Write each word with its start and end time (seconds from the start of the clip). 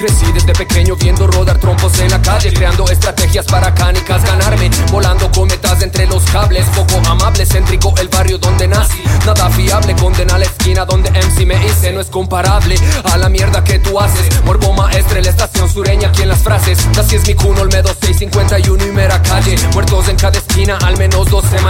Crecí 0.00 0.32
desde 0.32 0.54
pequeño 0.54 0.96
viendo 0.96 1.26
rodar 1.26 1.58
trompos 1.58 1.98
en 1.98 2.10
la 2.10 2.22
calle 2.22 2.50
Creando 2.54 2.88
estrategias 2.88 3.44
para 3.44 3.74
canicas 3.74 4.24
ganarme 4.24 4.70
Volando 4.90 5.30
cometas 5.30 5.82
entre 5.82 6.06
los 6.06 6.22
cables 6.30 6.64
Poco 6.74 7.06
amable, 7.06 7.44
céntrico 7.44 7.92
el 7.98 8.08
barrio 8.08 8.38
donde 8.38 8.66
nací. 8.66 9.02
Nada 9.26 9.50
fiable, 9.50 9.94
condena 9.96 10.38
la 10.38 10.46
esquina 10.46 10.86
donde 10.86 11.10
MC 11.10 11.44
me 11.44 11.66
hice 11.66 11.92
No 11.92 12.00
es 12.00 12.06
comparable 12.06 12.76
a 13.04 13.18
la 13.18 13.28
mierda 13.28 13.62
que 13.62 13.78
tú 13.78 14.00
haces. 14.00 14.42
Morbo 14.44 14.72
maestre, 14.72 15.22
la 15.22 15.28
estación 15.28 15.68
sureña 15.68 16.08
aquí 16.08 16.22
en 16.22 16.30
las 16.30 16.42
frases. 16.42 16.78
Así 16.98 17.16
es 17.16 17.26
mi 17.26 17.34
cuno, 17.34 17.60
Olmedo 17.60 17.88
651 17.88 18.86
y 18.86 18.92
mera 18.92 19.22
calle. 19.22 19.56
Muertos 19.74 20.08
en 20.08 20.16
cada 20.16 20.38
esquina, 20.38 20.78
al 20.78 20.96
menos 20.96 21.28
dos 21.30 21.44
semanales 21.44 21.69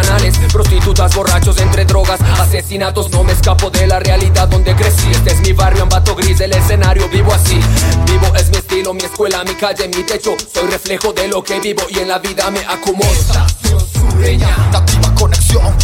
Prostitutas, 0.61 1.17
borrachos, 1.17 1.59
entre 1.59 1.87
drogas, 1.87 2.21
asesinatos. 2.39 3.09
No 3.11 3.25
me 3.25 3.33
escapo 3.33 3.71
de 3.71 3.87
la 3.87 3.99
realidad 3.99 4.47
donde 4.47 4.77
crecí. 4.77 5.11
Este 5.11 5.33
es 5.33 5.41
mi 5.41 5.55
barrio, 5.55 5.85
ambato 5.85 6.15
gris 6.15 6.39
del 6.39 6.53
escenario, 6.53 7.09
vivo 7.09 7.33
así. 7.33 7.59
Vivo 8.05 8.31
es 8.37 8.51
mi 8.51 8.59
estilo, 8.59 8.93
mi 8.93 9.01
escuela, 9.01 9.43
mi 9.43 9.55
calle, 9.55 9.89
mi 9.89 10.03
techo. 10.03 10.37
Soy 10.53 10.69
reflejo 10.69 11.15
de 11.15 11.29
lo 11.29 11.43
que 11.43 11.59
vivo 11.61 11.83
y 11.89 12.01
en 12.01 12.09
la 12.09 12.19
vida 12.19 12.51
me 12.51 12.61
acomodo. 12.61 13.11
Estación 13.11 13.81
sureña 13.91 14.55
Nativa 14.71 15.15
conexión, 15.15 15.75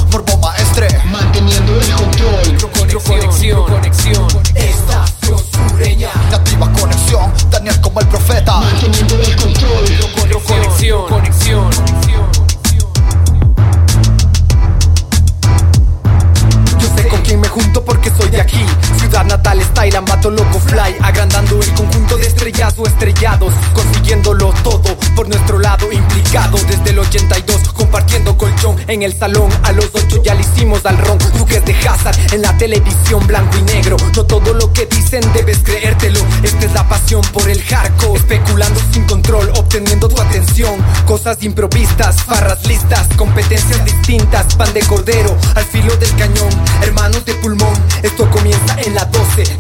fly 20.66 20.96
Agrandando 21.02 21.60
el 21.60 21.72
conjunto 21.74 22.16
de 22.16 22.26
estrellas 22.26 22.74
o 22.78 22.86
estrellados 22.86 23.52
Consiguiéndolo 23.74 24.52
todo 24.62 24.96
por 25.14 25.28
nuestro 25.28 25.58
lado 25.58 25.90
implicado 25.90 26.58
Desde 26.68 26.90
el 26.90 26.98
82 26.98 27.72
compartiendo 27.76 28.36
colchón 28.36 28.76
en 28.88 29.02
el 29.02 29.16
salón. 29.16 29.50
A 29.62 29.72
los 29.72 29.90
8 29.92 30.22
ya 30.22 30.34
le 30.34 30.40
hicimos 30.40 30.84
al 30.86 30.98
ron 30.98 31.18
Duques 31.38 31.64
de 31.64 31.74
Hazard 31.86 32.16
en 32.32 32.42
la 32.42 32.56
televisión 32.58 33.26
blanco 33.26 33.56
y 33.58 33.62
negro. 33.62 33.96
No 34.16 34.24
todo 34.24 34.54
lo 34.54 34.72
que 34.72 34.86
dicen 34.86 35.22
debes 35.32 35.58
creértelo 35.58 36.20
Esta 36.42 36.66
es 36.66 36.72
la 36.72 36.88
pasión 36.88 37.22
por 37.32 37.48
el 37.48 37.62
hardcore. 37.62 38.18
Especulando 38.18 38.80
sin 38.92 39.04
control, 39.04 39.50
obteniendo 39.56 40.08
tu 40.08 40.20
atención. 40.20 40.74
Cosas 41.04 41.42
improvistas, 41.42 42.22
farras 42.22 42.66
listas 42.66 43.08
Competencias 43.16 43.84
distintas, 43.84 44.54
pan 44.56 44.72
de 44.72 44.80
cordero 44.80 45.36
Al 45.54 45.64
filo 45.64 45.96
del 45.96 46.14
cañón, 46.16 46.48
hermanos 46.82 47.24
de 47.24 47.34
pulmón 47.34 47.74
Esto 48.02 48.26
12 48.26 48.45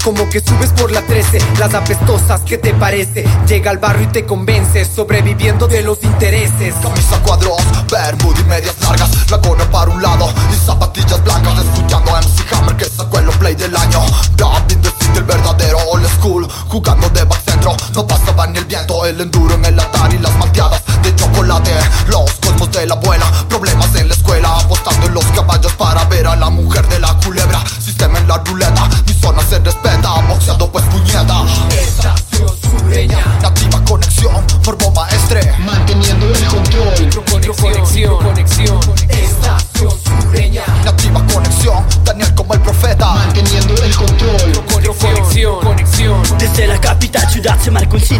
Como 0.06 0.30
que 0.30 0.38
subes 0.38 0.70
por 0.70 0.92
la 0.92 1.02
13 1.02 1.40
Las 1.58 1.74
apestosas, 1.74 2.40
¿qué 2.42 2.58
te 2.58 2.72
parece? 2.74 3.24
Llega 3.48 3.72
al 3.72 3.78
barrio 3.78 4.04
y 4.04 4.12
te 4.12 4.24
convence 4.24 4.84
Sobreviviendo 4.84 5.66
de 5.66 5.82
los 5.82 6.00
intereses. 6.04 6.76
Camisa 6.80 7.20
cuadros, 7.24 7.60
bermud 7.90 8.38
y 8.38 8.44
medias 8.44 8.76
largas 8.82 9.10
La 9.28 9.42
para 9.42 9.90
un 9.90 10.00
lado 10.00 10.32
y 10.52 10.64
zapatillas 10.64 11.24
blancas 11.24 11.58
Escuchando 11.58 12.14
a 12.14 12.20
MC 12.20 12.54
Hammer 12.54 12.76
que 12.76 12.84
sacó 12.84 13.18
el 13.18 13.26
play 13.30 13.56
del 13.56 13.76
año. 13.76 14.00
David 14.36 14.78
City, 14.96 15.18
el 15.18 15.24
verdadero 15.24 15.78
old 15.90 16.06
school 16.20 16.48
Jugando 16.68 17.08
de 17.08 17.24
back 17.24 17.42
centro, 17.44 17.76
no 17.92 18.06
pasaba 18.06 18.46
ni 18.46 18.58
el 18.58 18.64
viento 18.64 19.04
El 19.04 19.20
enduro 19.20 19.56
en 19.56 19.64
el 19.64 19.80
Atari, 19.80 20.18
las 20.18 20.38
malteadas 20.38 20.75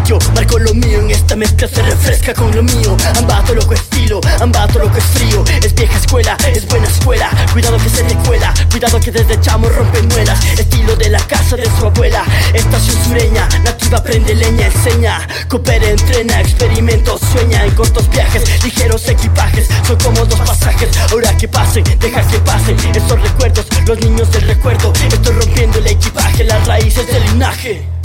sitio 0.06 0.18
Marco 0.34 0.58
lo 0.58 0.72
mío, 0.74 1.00
en 1.00 1.10
esta 1.10 1.34
mezcla 1.34 1.66
se 1.66 1.82
refresca 1.82 2.32
con 2.32 2.54
lo 2.54 2.62
mío. 2.62 2.96
Ambato 3.16 3.54
loco 3.54 3.74
estilo, 3.74 4.20
ambato 4.40 4.78
loco 4.78 4.96
es 4.98 5.04
frío 5.04 5.44
Es 5.62 5.74
vieja 5.74 5.96
escuela, 5.98 6.36
es 6.46 6.66
buena 6.66 6.86
escuela. 6.86 7.30
Cuidado 7.52 7.76
que 7.78 7.88
se 7.88 8.02
te 8.04 8.14
cuela, 8.16 8.54
cuidado 8.70 9.00
que 9.00 9.10
desde 9.10 9.40
chamo 9.40 9.68
rompen 9.68 10.06
muelas. 10.08 10.44
Estilo 10.58 10.94
de 10.96 11.08
la 11.08 11.18
casa 11.26 11.56
de 11.56 11.64
su 11.64 11.86
abuela 11.86 12.24
Estación 12.54 13.04
sureña, 13.04 13.48
nativa 13.64 14.02
prende 14.02 14.34
leña, 14.34 14.66
enseña. 14.66 15.26
Coopera, 15.48 15.88
entrena, 15.88 16.40
experimentos, 16.40 17.20
sueña 17.32 17.64
En 17.64 17.74
cortos 17.74 18.08
viajes, 18.10 18.64
ligeros 18.64 19.08
equipajes. 19.08 19.68
Son 19.86 19.96
como 19.96 20.24
dos 20.24 20.40
pasajes, 20.40 20.88
ahora 21.10 21.36
que 21.36 21.48
pasen, 21.48 21.84
deja 21.98 22.22
que 22.28 22.38
pasen 22.38 22.76
Estos 22.94 23.20
recuerdos, 23.20 23.66
los 23.86 23.98
niños 24.00 24.30
del 24.30 24.42
recuerdo. 24.42 24.92
Estoy 25.10 25.34
rompiendo 25.34 25.78
el 25.78 25.86
equipaje, 25.88 26.44
las 26.44 26.66
raíces 26.66 27.06
del 27.06 27.24
linaje 27.24 27.96